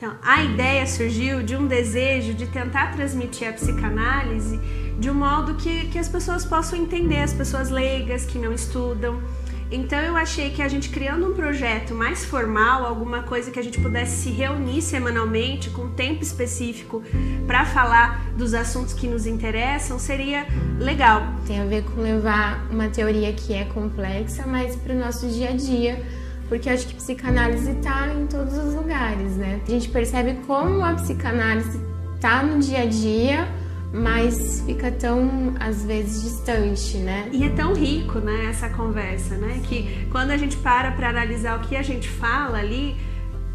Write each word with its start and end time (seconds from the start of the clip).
Então, 0.00 0.16
a 0.22 0.42
ideia 0.42 0.86
surgiu 0.86 1.42
de 1.42 1.54
um 1.54 1.66
desejo 1.66 2.32
de 2.32 2.46
tentar 2.46 2.90
transmitir 2.92 3.46
a 3.46 3.52
psicanálise 3.52 4.58
de 4.98 5.10
um 5.10 5.14
modo 5.14 5.56
que, 5.56 5.88
que 5.88 5.98
as 5.98 6.08
pessoas 6.08 6.42
possam 6.42 6.78
entender, 6.78 7.18
as 7.18 7.34
pessoas 7.34 7.68
leigas 7.68 8.24
que 8.24 8.38
não 8.38 8.50
estudam. 8.50 9.22
Então 9.70 9.98
eu 9.98 10.16
achei 10.16 10.52
que 10.52 10.62
a 10.62 10.68
gente 10.68 10.88
criando 10.88 11.30
um 11.30 11.34
projeto 11.34 11.94
mais 11.94 12.24
formal, 12.24 12.86
alguma 12.86 13.24
coisa 13.24 13.50
que 13.50 13.58
a 13.58 13.62
gente 13.62 13.78
pudesse 13.78 14.22
se 14.22 14.30
reunir 14.30 14.80
semanalmente 14.80 15.68
com 15.68 15.82
um 15.82 15.92
tempo 15.92 16.22
específico 16.22 17.02
para 17.46 17.66
falar 17.66 18.24
dos 18.38 18.54
assuntos 18.54 18.94
que 18.94 19.06
nos 19.06 19.26
interessam, 19.26 19.98
seria 19.98 20.46
legal. 20.78 21.22
Tem 21.46 21.60
a 21.60 21.66
ver 21.66 21.84
com 21.84 22.00
levar 22.00 22.66
uma 22.70 22.88
teoria 22.88 23.34
que 23.34 23.52
é 23.52 23.66
complexa, 23.66 24.46
mas 24.46 24.74
para 24.76 24.94
o 24.94 24.98
nosso 24.98 25.28
dia 25.28 25.50
a 25.50 25.52
dia 25.52 26.02
porque 26.50 26.68
acho 26.68 26.88
que 26.88 26.96
psicanálise 26.96 27.70
está 27.70 28.08
em 28.12 28.26
todos 28.26 28.58
os 28.58 28.74
lugares, 28.74 29.36
né? 29.36 29.60
A 29.64 29.70
gente 29.70 29.88
percebe 29.88 30.34
como 30.48 30.84
a 30.84 30.94
psicanálise 30.94 31.80
está 32.16 32.42
no 32.42 32.58
dia 32.58 32.82
a 32.82 32.86
dia, 32.86 33.48
mas 33.92 34.60
fica 34.66 34.90
tão 34.90 35.54
às 35.60 35.84
vezes 35.84 36.22
distante, 36.24 36.96
né? 36.96 37.28
E 37.30 37.44
é 37.44 37.50
tão 37.50 37.72
rico, 37.72 38.18
né, 38.18 38.46
essa 38.50 38.68
conversa, 38.68 39.36
né? 39.36 39.60
Que 39.62 40.08
quando 40.10 40.32
a 40.32 40.36
gente 40.36 40.56
para 40.56 40.90
para 40.90 41.10
analisar 41.10 41.56
o 41.56 41.60
que 41.60 41.76
a 41.76 41.82
gente 41.82 42.08
fala 42.08 42.58
ali, 42.58 42.96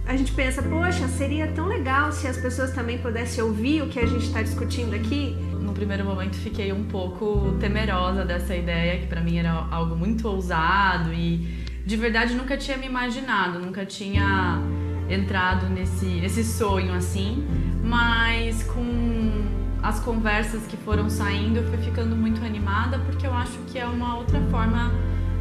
a 0.06 0.16
gente 0.16 0.32
pensa, 0.32 0.64
poxa, 0.64 1.06
seria 1.10 1.48
tão 1.48 1.68
legal 1.68 2.14
se 2.14 2.28
as 2.28 2.38
pessoas 2.38 2.72
também 2.72 2.98
pudessem 3.00 3.44
ouvir 3.44 3.82
o 3.82 3.90
que 3.90 4.00
a 4.00 4.06
gente 4.06 4.24
está 4.24 4.42
discutindo 4.42 4.96
aqui. 4.96 5.36
No 5.60 5.74
primeiro 5.74 6.06
momento 6.06 6.38
fiquei 6.38 6.72
um 6.72 6.86
pouco 6.86 7.58
temerosa 7.60 8.24
dessa 8.24 8.56
ideia, 8.56 9.02
que 9.02 9.08
para 9.08 9.20
mim 9.20 9.38
era 9.38 9.52
algo 9.52 9.98
muito 9.98 10.26
ousado 10.30 11.12
e 11.12 11.65
de 11.86 11.96
verdade 11.96 12.34
nunca 12.34 12.58
tinha 12.58 12.78
me 12.78 12.88
imaginado, 12.88 13.60
nunca 13.60 13.86
tinha 13.86 14.60
entrado 15.08 15.70
nesse, 15.70 16.06
nesse 16.06 16.44
sonho 16.44 16.94
assim, 16.94 17.46
mas 17.84 18.64
com 18.64 19.46
as 19.84 20.00
conversas 20.00 20.66
que 20.66 20.76
foram 20.78 21.10
saindo 21.10 21.58
eu 21.58 21.68
fui 21.70 21.78
ficando 21.78 22.16
muito 22.16 22.44
animada 22.44 22.98
porque 23.00 23.28
eu 23.28 23.34
acho 23.34 23.60
que 23.68 23.78
é 23.78 23.86
uma 23.86 24.18
outra 24.18 24.42
forma, 24.50 24.92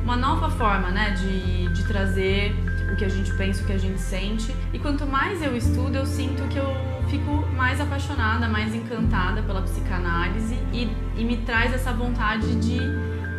uma 0.03 0.17
nova 0.17 0.51
forma, 0.51 0.91
né, 0.91 1.13
de, 1.13 1.73
de 1.73 1.87
trazer 1.89 2.55
o 2.93 2.97
que 2.97 3.07
a 3.07 3.09
gente 3.09 3.33
pensa, 3.37 3.63
o 3.63 3.67
que 3.67 3.73
a 3.73 3.79
gente 3.79 3.99
sente. 3.99 4.55
E 4.73 4.79
quanto 4.79 5.07
mais 5.07 5.43
eu 5.43 5.57
estudo, 5.57 5.97
eu 5.97 6.07
sinto 6.07 6.47
que 6.49 6.59
eu 6.59 6.77
fico 7.09 7.47
mais 7.57 7.81
apaixonada, 7.81 8.47
mais 8.49 8.75
encantada 8.75 9.43
pela 9.43 9.63
psicanálise 9.63 10.59
e, 10.73 10.89
e 11.17 11.25
me 11.25 11.39
traz 11.39 11.73
essa 11.73 11.93
vontade 11.93 12.55
de 12.57 12.79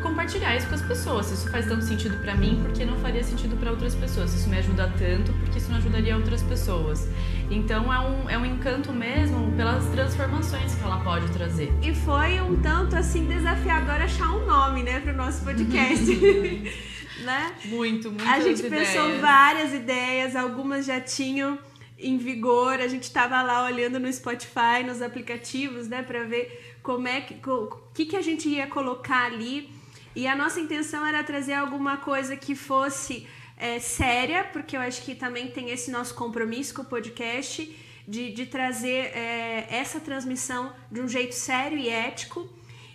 compartilhar 0.05 0.55
isso 0.55 0.67
com 0.67 0.75
as 0.75 0.81
pessoas. 0.83 1.25
Se 1.25 1.33
isso 1.33 1.49
faz 1.49 1.65
tanto 1.65 1.83
sentido 1.83 2.17
para 2.21 2.35
mim, 2.35 2.59
porque 2.61 2.85
não 2.85 2.97
faria 2.99 3.23
sentido 3.23 3.57
para 3.57 3.71
outras 3.71 3.95
pessoas? 3.95 4.29
Se 4.29 4.37
isso 4.37 4.49
me 4.49 4.57
ajuda 4.57 4.93
tanto, 4.99 5.33
porque 5.33 5.57
isso 5.57 5.69
não 5.69 5.77
ajudaria 5.77 6.15
outras 6.15 6.43
pessoas? 6.43 7.07
Então 7.49 7.91
é 7.91 7.99
um, 7.99 8.29
é 8.29 8.37
um 8.37 8.45
encanto 8.45 8.93
mesmo 8.93 9.51
pelas 9.53 9.83
transformações 9.89 10.75
que 10.75 10.83
ela 10.83 11.03
pode 11.03 11.31
trazer. 11.31 11.73
E 11.81 11.93
foi 11.93 12.39
um 12.39 12.61
tanto 12.61 12.95
assim 12.95 13.25
desafiador 13.27 13.95
achar 13.95 14.29
um 14.31 14.45
nome, 14.45 14.83
né, 14.83 14.99
para 14.99 15.13
o 15.13 15.17
nosso 15.17 15.43
podcast. 15.43 16.05
né? 17.25 17.55
Muito, 17.65 18.09
muito. 18.09 18.27
A 18.27 18.39
gente 18.39 18.61
pensou 18.63 19.19
várias 19.19 19.73
ideias, 19.73 20.35
algumas 20.35 20.85
já 20.85 21.01
tinham 21.01 21.57
em 21.97 22.17
vigor. 22.17 22.79
A 22.79 22.87
gente 22.87 23.03
estava 23.03 23.41
lá 23.41 23.65
olhando 23.65 23.99
no 23.99 24.11
Spotify, 24.11 24.83
nos 24.85 25.01
aplicativos, 25.01 25.87
né, 25.87 26.03
para 26.03 26.23
ver 26.23 26.77
como 26.83 27.07
é 27.07 27.21
que 27.21 27.35
o 27.49 27.67
que, 27.93 28.05
que 28.05 28.15
a 28.15 28.21
gente 28.21 28.47
ia 28.47 28.67
colocar 28.67 29.25
ali 29.25 29.73
e 30.15 30.27
a 30.27 30.35
nossa 30.35 30.59
intenção 30.59 31.05
era 31.05 31.23
trazer 31.23 31.53
alguma 31.53 31.97
coisa 31.97 32.35
que 32.37 32.55
fosse 32.55 33.27
é, 33.57 33.79
séria, 33.79 34.43
porque 34.45 34.75
eu 34.77 34.81
acho 34.81 35.01
que 35.03 35.13
também 35.15 35.47
tem 35.47 35.69
esse 35.71 35.91
nosso 35.91 36.13
compromisso 36.15 36.73
com 36.73 36.81
o 36.81 36.85
podcast, 36.85 37.75
de, 38.07 38.31
de 38.31 38.45
trazer 38.45 39.11
é, 39.17 39.67
essa 39.69 39.99
transmissão 39.99 40.73
de 40.91 41.01
um 41.01 41.07
jeito 41.07 41.33
sério 41.33 41.77
e 41.77 41.89
ético 41.89 42.47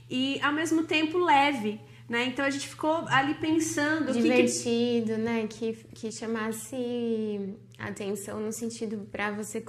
e 0.09 0.41
ao 0.41 0.53
mesmo 0.53 0.85
tempo 0.85 1.19
leve. 1.19 1.81
Né? 2.09 2.25
Então 2.25 2.45
a 2.45 2.51
gente 2.51 2.67
ficou 2.67 3.05
ali 3.09 3.35
pensando. 3.35 4.13
Divertido, 4.13 5.15
que, 5.15 5.19
né? 5.19 5.47
Que, 5.49 5.73
que 5.95 6.11
chamasse 6.11 7.55
atenção 7.79 8.41
no 8.41 8.53
sentido 8.53 9.07
para 9.13 9.31
você 9.31 9.63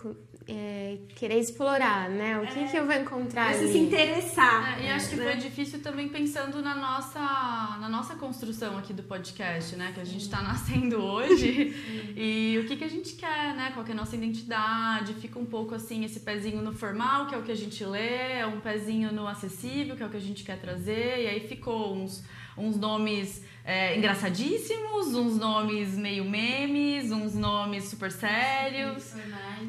é, 0.52 0.98
querer 1.16 1.40
explorar, 1.40 2.10
né? 2.10 2.38
O 2.40 2.48
que, 2.48 2.60
é, 2.60 2.68
que 2.68 2.78
eu 2.78 2.86
vou 2.86 2.96
encontrar 2.96 3.54
Você 3.54 3.64
ali? 3.64 3.72
se 3.72 3.78
interessar. 3.78 4.82
É, 4.82 4.86
e 4.86 4.90
acho 4.92 5.10
que 5.10 5.16
né? 5.16 5.24
foi 5.24 5.36
difícil 5.38 5.82
também 5.82 6.10
pensando 6.10 6.62
na 6.62 6.76
nossa, 6.76 7.20
na 7.20 7.88
nossa 8.02 8.16
construção 8.16 8.80
aqui 8.80 8.94
do 8.94 9.04
podcast, 9.04 9.76
né? 9.76 9.92
Que 9.94 10.00
a 10.00 10.04
gente 10.04 10.24
está 10.24 10.42
nascendo 10.42 10.98
hoje. 10.98 11.72
e 12.18 12.58
o 12.58 12.66
que, 12.68 12.76
que 12.76 12.84
a 12.84 12.88
gente 12.88 13.14
quer, 13.14 13.54
né? 13.56 13.70
Qual 13.76 13.86
é 13.86 13.92
a 13.92 13.94
nossa 13.94 14.16
identidade? 14.16 15.14
Fica 15.14 15.38
um 15.38 15.46
pouco 15.46 15.76
assim, 15.76 16.04
esse 16.04 16.22
pezinho 16.22 16.64
no 16.64 16.74
formal, 16.74 17.28
que 17.28 17.36
é 17.36 17.38
o 17.38 17.44
que 17.44 17.52
a 17.52 17.56
gente 17.56 17.86
lê, 17.86 18.40
é 18.40 18.48
um 18.48 18.60
pezinho 18.60 19.14
no 19.14 19.28
acessível, 19.28 19.96
que 19.96 20.02
é 20.02 20.06
o 20.08 20.10
que 20.10 20.18
a 20.18 20.22
gente 20.22 20.44
quer 20.44 20.60
trazer. 20.60 21.22
E 21.22 21.28
aí 21.28 21.48
ficou 21.48 21.96
uns, 21.96 22.24
uns 22.58 22.76
nomes 22.76 23.44
é, 23.64 23.96
engraçadíssimos, 23.96 25.14
uns 25.14 25.38
nomes 25.38 25.96
meio 25.96 26.26
memes, 26.26 27.12
uns 27.12 27.36
nomes 27.36 27.84
super 27.84 28.12
sérios. 28.12 29.14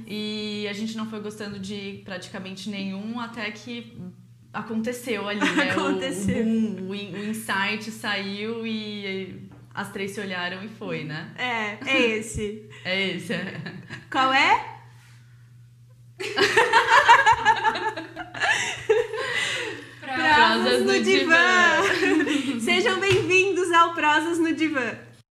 E 0.06 0.66
a 0.70 0.72
gente 0.72 0.97
não 0.97 1.04
foi 1.04 1.20
gostando 1.20 1.59
de 1.59 2.00
praticamente 2.03 2.70
nenhum 2.70 3.20
até 3.20 3.50
que 3.50 3.94
aconteceu 4.52 5.26
ali, 5.28 5.40
né? 5.56 5.70
aconteceu. 5.70 6.42
O, 6.42 6.44
boom, 6.44 6.88
o, 6.88 6.94
insight 6.94 7.90
saiu 7.90 8.66
e 8.66 9.48
as 9.74 9.90
três 9.90 10.10
se 10.12 10.20
olharam 10.20 10.62
e 10.62 10.68
foi, 10.68 11.04
né? 11.04 11.32
É, 11.36 11.78
é 11.86 12.00
esse. 12.18 12.68
é 12.84 13.10
esse. 13.10 13.34
Qual 14.10 14.32
é? 14.32 14.68
Prosas 20.02 20.84
no, 20.84 21.02
divã. 21.02 21.36
divã. 21.82 22.60
Sejam 22.60 23.00
bem-vindos 23.00 23.72
ao 23.72 23.94
Prosas 23.94 24.38
no 24.38 24.52
Divã. 24.54 24.96